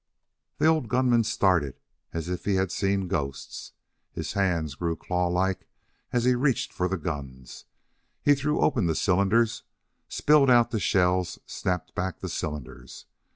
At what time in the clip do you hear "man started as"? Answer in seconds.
1.11-2.27